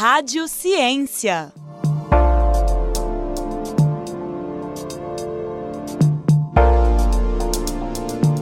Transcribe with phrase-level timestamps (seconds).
[0.00, 1.52] Rádio Ciência.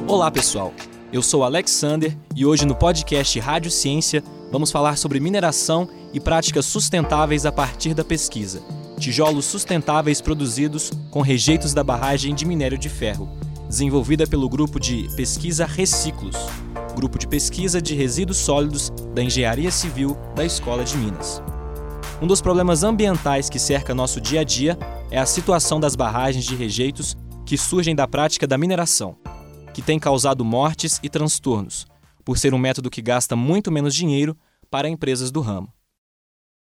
[0.07, 0.75] Olá, pessoal.
[1.11, 4.23] Eu sou Alexander e hoje no podcast Rádio Ciência
[4.53, 8.63] vamos falar sobre mineração e práticas sustentáveis a partir da pesquisa.
[8.99, 13.31] Tijolos sustentáveis produzidos com rejeitos da barragem de minério de ferro,
[13.67, 16.37] desenvolvida pelo grupo de pesquisa Reciclos,
[16.97, 21.41] grupo de pesquisa de resíduos sólidos da Engenharia Civil da Escola de Minas.
[22.21, 24.77] Um dos problemas ambientais que cerca nosso dia a dia
[25.11, 27.15] é a situação das barragens de rejeitos
[27.45, 29.17] que surgem da prática da mineração
[29.77, 31.87] que tem causado mortes e transtornos,
[32.25, 34.35] por ser um método que gasta muito menos dinheiro
[34.71, 35.71] para empresas do ramo.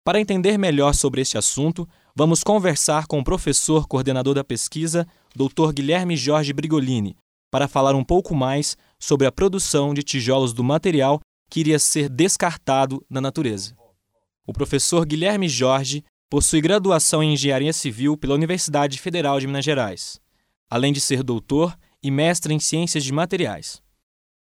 [0.02, 1.86] Para entender melhor sobre este assunto,
[2.16, 5.74] vamos conversar com o professor coordenador da pesquisa, Dr.
[5.74, 7.14] Guilherme Jorge Brigolini,
[7.52, 11.20] para falar um pouco mais sobre a produção de tijolos do material
[11.50, 13.76] que iria ser descartado na natureza.
[14.46, 20.18] O professor Guilherme Jorge possui graduação em Engenharia Civil pela Universidade Federal de Minas Gerais.
[20.70, 23.82] Além de ser doutor e mestre em Ciências de Materiais.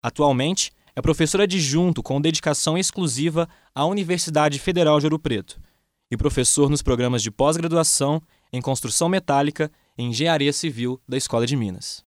[0.03, 5.59] Atualmente, é professor adjunto com dedicação exclusiva à Universidade Federal de Ouro Preto
[6.11, 8.21] e professor nos programas de pós-graduação
[8.53, 12.07] em Construção Metálica e Engenharia Civil da Escola de Minas.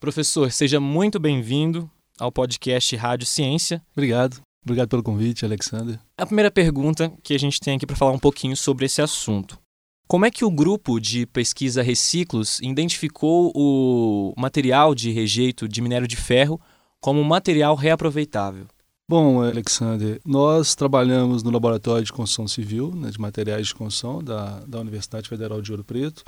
[0.00, 3.82] Professor, seja muito bem-vindo ao podcast Rádio Ciência.
[3.96, 4.40] Obrigado.
[4.64, 5.98] Obrigado pelo convite, Alexander.
[6.16, 9.58] A primeira pergunta que a gente tem aqui para falar um pouquinho sobre esse assunto.
[10.06, 16.06] Como é que o grupo de pesquisa Reciclos identificou o material de rejeito de minério
[16.06, 16.60] de ferro
[17.00, 18.66] como material reaproveitável?
[19.10, 24.60] Bom, Alexander, nós trabalhamos no Laboratório de Construção Civil, né, de materiais de construção da,
[24.60, 26.22] da Universidade Federal de Ouro Preto.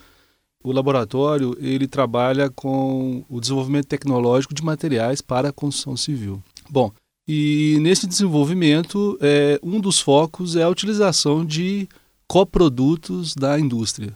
[0.63, 6.43] O laboratório ele trabalha com o desenvolvimento tecnológico de materiais para a construção civil.
[6.69, 6.93] Bom,
[7.27, 11.89] e nesse desenvolvimento, é, um dos focos é a utilização de
[12.27, 14.15] coprodutos da indústria.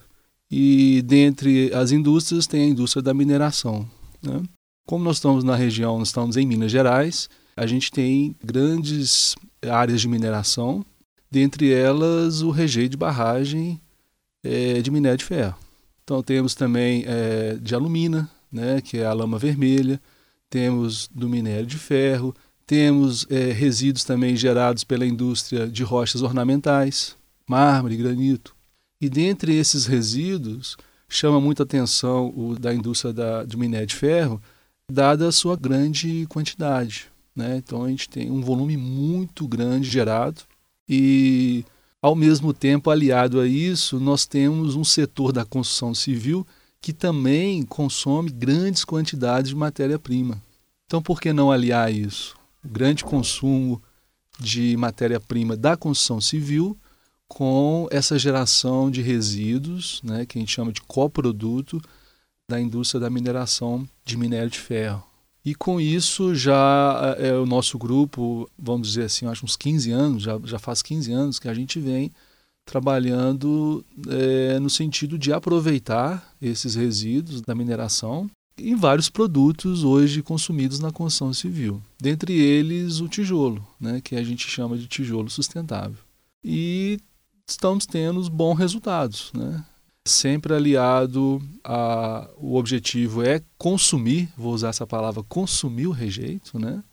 [0.51, 3.89] E dentre as indústrias tem a indústria da mineração.
[4.23, 4.43] Né?
[4.87, 10.01] Como nós estamos na região, nós estamos em Minas Gerais, a gente tem grandes áreas
[10.01, 10.85] de mineração,
[11.31, 13.81] dentre elas o rejeito de barragem
[14.43, 15.57] é, de minério de ferro.
[16.05, 20.01] Então temos também é, de alumina, né, que é a lama vermelha,
[20.49, 22.35] temos do minério de ferro,
[22.67, 27.17] temos é, resíduos também gerados pela indústria de rochas ornamentais,
[27.49, 28.55] mármore, granito.
[29.01, 30.77] E dentre esses resíduos,
[31.09, 34.41] chama muita atenção o da indústria da, de minério de ferro,
[34.91, 37.07] dada a sua grande quantidade.
[37.35, 37.57] Né?
[37.57, 40.43] Então a gente tem um volume muito grande gerado
[40.89, 41.65] e,
[42.05, 46.47] ao mesmo tempo, aliado a isso, nós temos um setor da construção civil
[46.79, 50.39] que também consome grandes quantidades de matéria-prima.
[50.85, 52.37] Então, por que não aliar isso?
[52.63, 53.83] O grande consumo
[54.39, 56.77] de matéria-prima da construção civil
[57.27, 61.81] com essa geração de resíduos, né, que a gente chama de coproduto
[62.47, 65.03] da indústria da mineração de minério de ferro.
[65.45, 70.23] E com isso já é, o nosso grupo, vamos dizer assim, acho uns 15 anos,
[70.23, 72.11] já, já faz 15 anos que a gente vem
[72.65, 80.79] trabalhando é, no sentido de aproveitar esses resíduos da mineração em vários produtos hoje consumidos
[80.79, 81.83] na construção civil.
[82.01, 85.99] Dentre eles o tijolo, né, que a gente chama de tijolo sustentável.
[86.43, 86.99] E
[87.47, 89.31] estamos tendo bons resultados.
[89.35, 89.63] Né?
[90.07, 96.85] Sempre aliado a o objetivo é consumir, vou usar essa palavra, consumir o rejeito, né?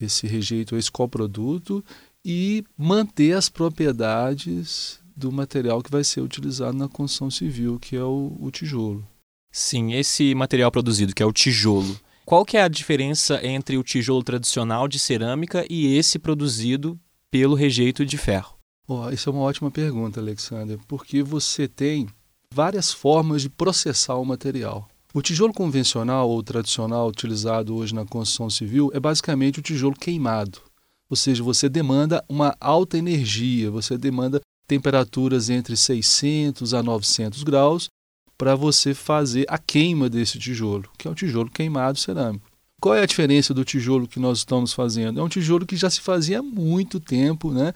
[0.00, 1.84] esse rejeito, esse coproduto,
[2.24, 8.02] e manter as propriedades do material que vai ser utilizado na construção civil, que é
[8.02, 9.06] o, o tijolo.
[9.50, 13.82] Sim, esse material produzido, que é o tijolo, qual que é a diferença entre o
[13.82, 16.98] tijolo tradicional de cerâmica e esse produzido
[17.30, 18.56] pelo rejeito de ferro?
[18.86, 22.06] Oh, isso é uma ótima pergunta, Alexander, porque você tem
[22.52, 24.88] várias formas de processar o material.
[25.14, 30.60] O tijolo convencional ou tradicional utilizado hoje na construção civil é basicamente o tijolo queimado.
[31.08, 37.88] Ou seja, você demanda uma alta energia, você demanda temperaturas entre 600 a 900 graus
[38.36, 42.46] para você fazer a queima desse tijolo, que é o tijolo queimado cerâmico.
[42.80, 45.18] Qual é a diferença do tijolo que nós estamos fazendo?
[45.18, 47.72] É um tijolo que já se fazia há muito tempo, né?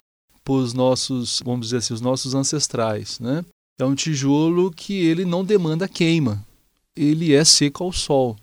[0.49, 3.45] os nossos, vamos dizer assim, os nossos ancestrais, né?
[3.79, 6.45] É um tijolo que ele não demanda queima.
[6.97, 8.37] Ele é seco ao sol.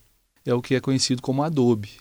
[0.46, 1.92] É o que é conhecido como adobe.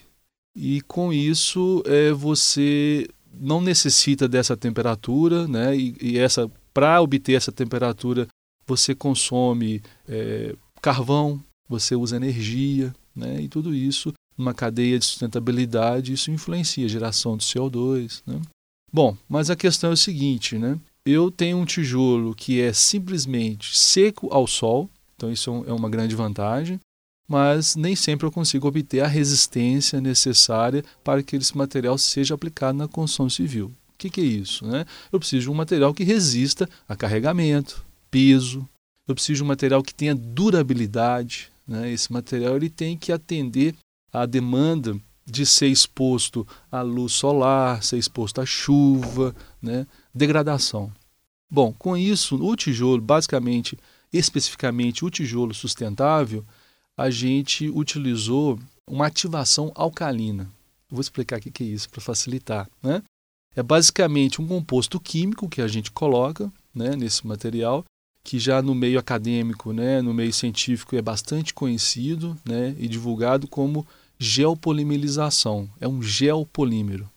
[0.56, 5.76] E com isso é, você não necessita dessa temperatura, né?
[5.76, 8.26] E, e essa para obter essa temperatura
[8.66, 13.40] você consome é, carvão, você usa energia, né?
[13.40, 18.40] E tudo isso numa cadeia de sustentabilidade isso influencia a geração de CO2, né?
[18.92, 20.78] Bom, mas a questão é o seguinte, né?
[21.10, 26.14] Eu tenho um tijolo que é simplesmente seco ao sol, então isso é uma grande
[26.14, 26.78] vantagem,
[27.26, 32.78] mas nem sempre eu consigo obter a resistência necessária para que esse material seja aplicado
[32.78, 33.66] na construção civil.
[33.66, 34.66] O que, que é isso?
[34.66, 34.84] Né?
[35.12, 38.66] Eu preciso de um material que resista a carregamento, peso,
[39.06, 41.50] eu preciso de um material que tenha durabilidade.
[41.66, 41.90] Né?
[41.90, 43.74] Esse material ele tem que atender
[44.12, 44.94] à demanda
[45.30, 49.86] de ser exposto à luz solar, ser exposto à chuva, né?
[50.18, 50.92] Degradação.
[51.50, 53.78] Bom, com isso, o tijolo, basicamente,
[54.12, 56.44] especificamente o tijolo sustentável,
[56.96, 60.50] a gente utilizou uma ativação alcalina.
[60.90, 62.68] Vou explicar o que é isso para facilitar.
[62.82, 63.02] Né?
[63.54, 67.84] É basicamente um composto químico que a gente coloca né, nesse material,
[68.22, 73.46] que já no meio acadêmico, né, no meio científico, é bastante conhecido né, e divulgado
[73.46, 73.86] como
[74.18, 75.68] geopolimerização.
[75.80, 77.08] É um geopolímero.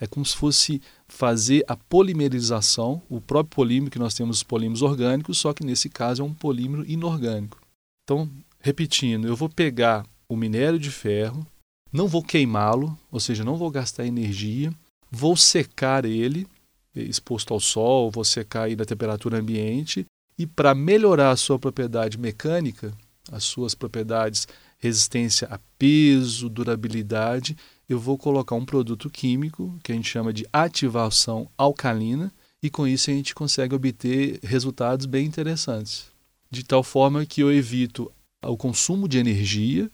[0.00, 4.82] É como se fosse fazer a polimerização, o próprio polímero que nós temos os polímeros
[4.82, 7.58] orgânicos, só que nesse caso é um polímero inorgânico.
[8.04, 8.30] Então,
[8.60, 11.46] repetindo, eu vou pegar o minério de ferro,
[11.92, 14.72] não vou queimá-lo, ou seja, não vou gastar energia,
[15.10, 16.46] vou secar ele,
[16.94, 20.06] exposto ao sol, vou secar aí na temperatura ambiente,
[20.38, 22.92] e para melhorar a sua propriedade mecânica,
[23.32, 24.46] as suas propriedades
[24.78, 27.56] resistência a peso, durabilidade,
[27.88, 32.32] eu vou colocar um produto químico que a gente chama de ativação alcalina
[32.62, 36.06] e com isso a gente consegue obter resultados bem interessantes.
[36.50, 38.12] De tal forma que eu evito
[38.44, 39.90] o consumo de energia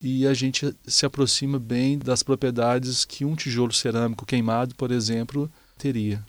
[0.00, 5.50] e a gente se aproxima bem das propriedades que um tijolo cerâmico queimado, por exemplo,
[5.78, 6.24] teria.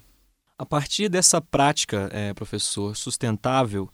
[0.58, 3.90] A partir dessa prática, é, professor, sustentável,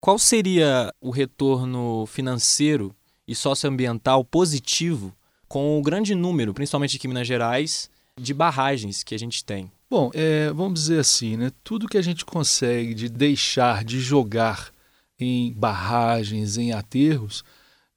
[0.00, 2.94] qual seria o retorno financeiro
[3.26, 5.14] e socioambiental positivo
[5.52, 9.70] com o grande número, principalmente aqui em Minas Gerais, de barragens que a gente tem?
[9.90, 11.52] Bom, é, vamos dizer assim, né?
[11.62, 14.72] tudo que a gente consegue de deixar de jogar
[15.20, 17.44] em barragens, em aterros,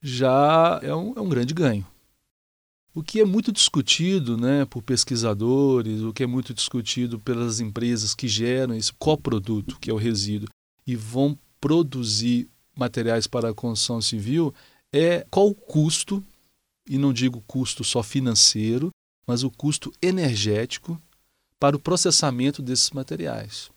[0.01, 1.87] já é um, é um grande ganho.
[2.93, 8.13] O que é muito discutido né, por pesquisadores, o que é muito discutido pelas empresas
[8.13, 10.49] que geram esse coproduto, que é o resíduo,
[10.85, 14.53] e vão produzir materiais para a construção civil,
[14.91, 16.21] é qual o custo
[16.87, 18.89] e não digo custo só financeiro,
[19.25, 21.01] mas o custo energético
[21.59, 23.69] para o processamento desses materiais.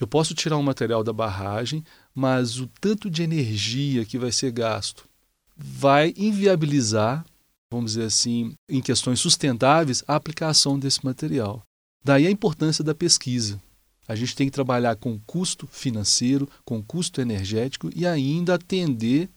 [0.00, 1.84] Eu posso tirar um material da barragem,
[2.14, 5.08] mas o tanto de energia que vai ser gasto
[5.56, 7.24] vai inviabilizar,
[7.70, 11.62] vamos dizer assim, em questões sustentáveis, a aplicação desse material.
[12.04, 13.62] Daí a importância da pesquisa.
[14.08, 19.30] A gente tem que trabalhar com custo financeiro, com custo energético e ainda atender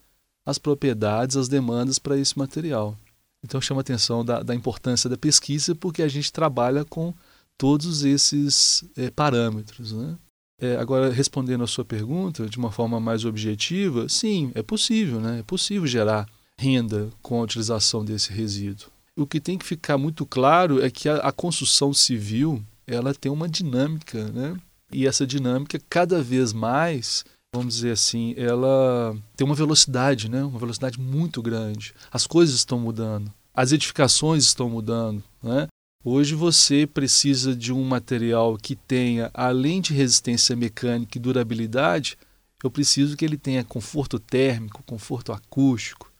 [0.45, 2.97] as propriedades, as demandas para esse material.
[3.44, 7.13] Então chama atenção da, da, importância da pesquisa porque a gente trabalha com
[7.57, 9.92] todos esses é, parâmetros.
[9.92, 10.18] Né?
[10.59, 15.39] É, agora, respondendo a sua pergunta de uma forma mais objetiva, sim, é possível, né?
[15.39, 16.27] é possível gerar
[16.57, 18.89] renda com a utilização desse resíduo.
[19.18, 23.31] O que tem que ficar muito claro é que a, a construção civil ela tem
[23.31, 24.57] uma dinâmica, né?
[24.92, 27.25] e essa dinâmica cada vez mais
[27.56, 30.44] vamos dizer assim, ela tem uma velocidade, né?
[30.44, 31.94] uma velocidade muito grande.
[32.12, 35.24] As coisas estão mudando, as edificações estão mudando.
[35.42, 35.68] Né?
[36.04, 42.18] Hoje você precisa de um material que tenha, além de resistência mecânica e durabilidade,
[42.64, 46.12] eu preciso que ele tenha conforto térmico, conforto acústico,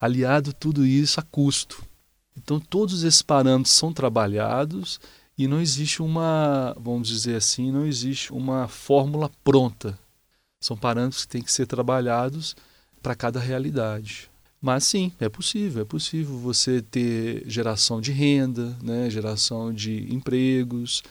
[0.00, 1.82] aliado tudo isso a custo.
[2.36, 5.00] Então todos esses parâmetros são trabalhados
[5.38, 9.98] e não existe uma, vamos dizer assim, não existe uma fórmula pronta
[10.64, 12.56] são parâmetros que têm que ser trabalhados
[13.02, 14.30] para cada realidade.
[14.62, 21.02] Mas sim, é possível, é possível você ter geração de renda, né, geração de empregos,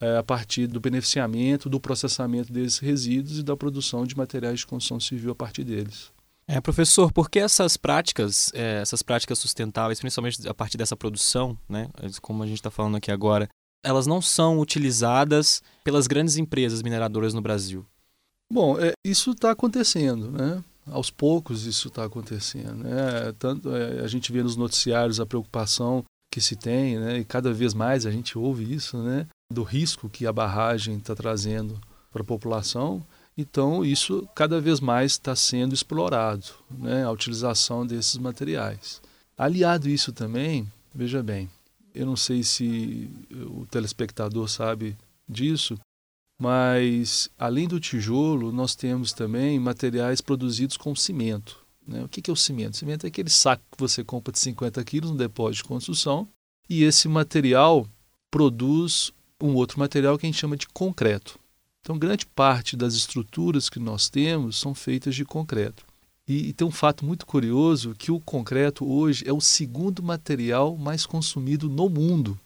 [0.00, 4.66] é, a partir do beneficiamento, do processamento desses resíduos e da produção de materiais de
[4.66, 6.10] construção civil a partir deles.
[6.48, 11.56] É, professor, por que essas práticas, é, essas práticas sustentáveis, principalmente a partir dessa produção,
[11.68, 11.88] né,
[12.20, 13.48] como a gente está falando aqui agora,
[13.84, 17.86] elas não são utilizadas pelas grandes empresas mineradoras no Brasil?
[18.50, 20.62] Bom, é, isso está acontecendo, né?
[20.86, 22.84] Aos poucos isso está acontecendo.
[22.84, 23.32] Né?
[23.38, 26.02] Tanto, é, a gente vê nos noticiários a preocupação
[26.32, 27.18] que se tem, né?
[27.18, 29.26] e cada vez mais a gente ouve isso, né?
[29.52, 31.78] do risco que a barragem está trazendo
[32.10, 33.04] para a população.
[33.36, 37.04] Então, isso cada vez mais está sendo explorado, né?
[37.04, 39.00] a utilização desses materiais.
[39.36, 41.48] Aliado isso também, veja bem,
[41.94, 44.96] eu não sei se o telespectador sabe
[45.28, 45.78] disso,
[46.38, 51.58] mas, além do tijolo, nós temos também materiais produzidos com cimento.
[51.86, 52.04] Né?
[52.04, 52.74] O que é o cimento?
[52.74, 56.28] O cimento é aquele saco que você compra de 50 quilos no depósito de construção
[56.68, 57.86] e esse material
[58.30, 59.10] produz
[59.42, 61.38] um outro material que a gente chama de concreto.
[61.80, 65.84] Então, grande parte das estruturas que nós temos são feitas de concreto.
[66.26, 70.76] E, e, tem um fato muito curioso que o concreto hoje é o segundo material
[70.76, 72.38] mais consumido no mundo.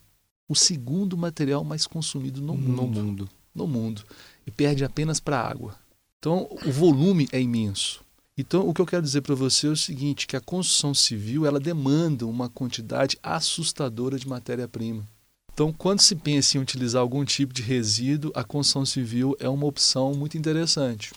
[0.49, 3.03] O segundo material mais consumido no, no mundo.
[3.03, 3.29] mundo.
[3.55, 4.03] No mundo.
[4.47, 5.77] E perde apenas para a água.
[6.19, 8.03] Então, o volume é imenso.
[8.37, 11.45] Então, o que eu quero dizer para você é o seguinte, que a construção civil
[11.45, 15.07] ela demanda uma quantidade assustadora de matéria-prima.
[15.53, 19.67] Então, quando se pensa em utilizar algum tipo de resíduo, a construção civil é uma
[19.67, 21.13] opção muito interessante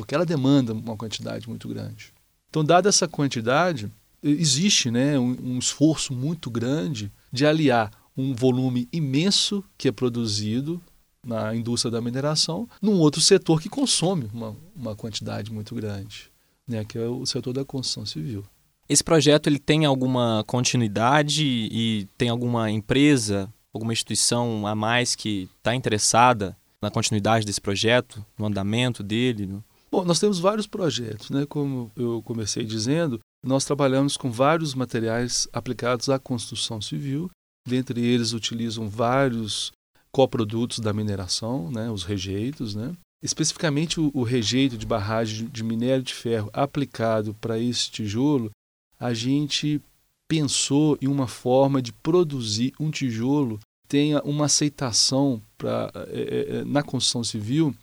[0.00, 2.12] porque ela demanda uma quantidade muito grande.
[2.48, 3.90] Então, dada essa quantidade,
[4.22, 10.80] existe né, um, um esforço muito grande de aliar um volume imenso que é produzido
[11.24, 16.30] na indústria da mineração num outro setor que consome uma, uma quantidade muito grande,
[16.66, 18.44] né, que é o setor da construção civil.
[18.88, 25.48] Esse projeto ele tem alguma continuidade e tem alguma empresa, alguma instituição a mais que
[25.58, 29.46] está interessada na continuidade desse projeto, no andamento dele?
[29.46, 29.62] No...
[29.92, 31.46] Bom, nós temos vários projetos, né?
[31.46, 37.30] Como eu comecei dizendo, nós trabalhamos com vários materiais aplicados à construção civil.
[37.68, 39.70] Dentre eles, utilizam vários
[40.12, 41.90] coprodutos da mineração, né?
[41.90, 42.92] Os rejeitos, né?
[43.22, 48.50] Especificamente o, o rejeito de barragem de minério de ferro aplicado para esse tijolo,
[48.98, 49.80] a gente
[50.28, 56.80] pensou em uma forma de produzir um tijolo tenha uma aceitação pra, é, é, na
[56.80, 57.74] construção civil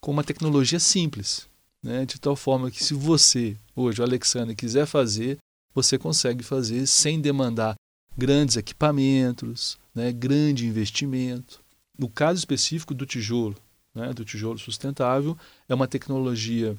[0.00, 1.48] com uma tecnologia simples
[1.86, 5.38] né, de tal forma que se você, hoje, o Alexandre, quiser fazer,
[5.72, 7.74] você consegue fazer sem demandar
[8.16, 11.60] grandes equipamentos, né, grande investimento.
[11.98, 13.56] No caso específico do tijolo,
[13.94, 15.36] né, do tijolo sustentável,
[15.68, 16.76] é uma tecnologia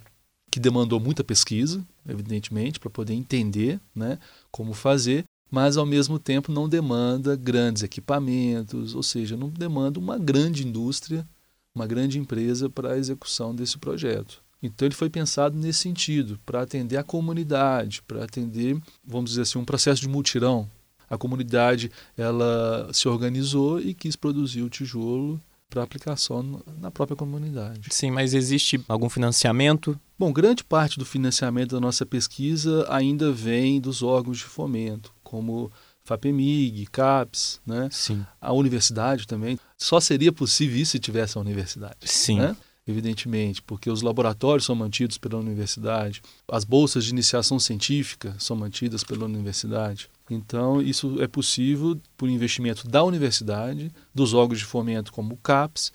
[0.50, 4.18] que demandou muita pesquisa, evidentemente, para poder entender né,
[4.52, 10.18] como fazer, mas ao mesmo tempo não demanda grandes equipamentos, ou seja, não demanda uma
[10.18, 11.28] grande indústria,
[11.74, 14.42] uma grande empresa para a execução desse projeto.
[14.62, 19.60] Então ele foi pensado nesse sentido, para atender a comunidade, para atender, vamos dizer assim,
[19.60, 20.70] um processo de multirão.
[21.10, 27.90] A comunidade ela se organizou e quis produzir o tijolo para aplicação na própria comunidade.
[27.92, 30.00] Sim, mas existe algum financiamento?
[30.18, 35.72] Bom, grande parte do financiamento da nossa pesquisa ainda vem dos órgãos de fomento, como
[36.04, 37.90] FAPEMIG, CAPES, né?
[37.92, 38.26] Sim.
[38.40, 39.60] A universidade também.
[39.78, 41.98] Só seria possível isso se tivesse a universidade.
[42.06, 42.40] Sim.
[42.40, 42.56] Né?
[42.88, 49.04] Evidentemente, porque os laboratórios são mantidos pela universidade, as bolsas de iniciação científica são mantidas
[49.04, 50.10] pela universidade.
[50.30, 55.92] Então, isso é possível por investimento da universidade, dos órgãos de fomento como o CAPES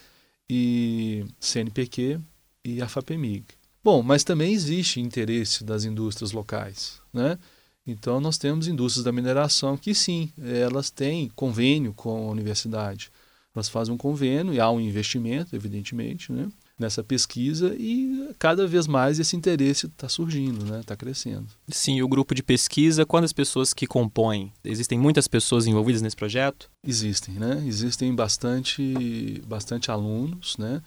[0.49, 2.21] e CNPq
[2.65, 3.45] e a FAPEMIG.
[3.83, 7.39] Bom, mas também existe interesse das indústrias locais, né?
[7.85, 13.11] Então, nós temos indústrias da mineração que, sim, elas têm convênio com a universidade.
[13.55, 16.49] Elas fazem um convênio e há um investimento, evidentemente, né?
[16.83, 20.81] Nessa pesquisa e cada vez mais esse interesse está surgindo, né?
[20.81, 21.47] Está crescendo.
[21.69, 24.53] Sim, o grupo de pesquisa, quantas pessoas que compõem?
[24.63, 26.71] Existem muitas pessoas envolvidas nesse projeto?
[26.87, 27.63] Existem, né?
[27.67, 30.83] Existem bastante, bastante alunos, né?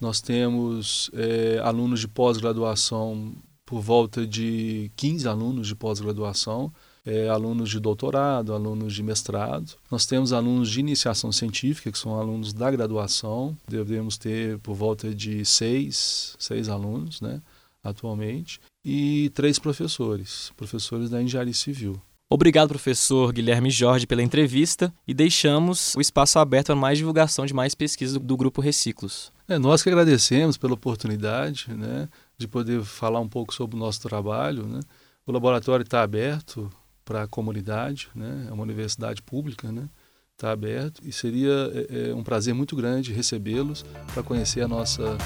[0.00, 3.34] Nós temos é, alunos de pós-graduação
[3.66, 6.72] por volta de 15 alunos de pós-graduação
[7.08, 9.72] é, alunos de doutorado, alunos de mestrado.
[9.90, 13.56] Nós temos alunos de iniciação científica, que são alunos da graduação.
[13.66, 17.40] Devemos ter por volta de seis, seis alunos né,
[17.82, 18.60] atualmente.
[18.84, 21.98] E três professores, professores da engenharia civil.
[22.28, 27.54] Obrigado, professor Guilherme Jorge, pela entrevista e deixamos o espaço aberto para mais divulgação de
[27.54, 29.32] mais pesquisas do Grupo Reciclos.
[29.48, 34.02] É, nós que agradecemos pela oportunidade né, de poder falar um pouco sobre o nosso
[34.02, 34.66] trabalho.
[34.66, 34.80] Né.
[35.26, 36.70] O laboratório está aberto
[37.08, 38.48] para a comunidade, né?
[38.50, 39.88] é uma universidade pública, né?
[40.34, 45.16] está aberto e seria é, é, um prazer muito grande recebê-los para conhecer a nossa,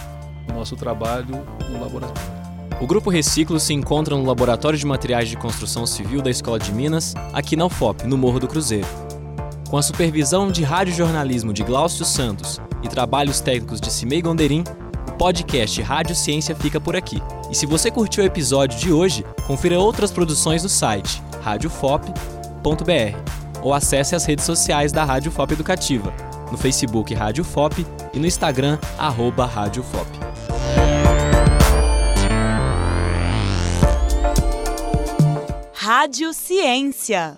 [0.49, 2.33] o nosso trabalho no laboratório.
[2.81, 6.73] O Grupo Reciclo se encontra no Laboratório de Materiais de Construção Civil da Escola de
[6.73, 8.87] Minas, aqui na UFOP, no Morro do Cruzeiro.
[9.69, 14.63] Com a supervisão de radiojornalismo de Glaucio Santos e trabalhos técnicos de Cimei Gonderim,
[15.09, 17.21] o podcast Rádio Ciência fica por aqui.
[17.51, 23.17] E se você curtiu o episódio de hoje, confira outras produções no site radiofop.br
[23.63, 26.13] ou acesse as redes sociais da Rádio Fop Educativa,
[26.51, 27.75] no Facebook Rádio Fop
[28.13, 30.07] e no Instagram arroba Rádio Fop.
[35.75, 37.37] Rádio Ciência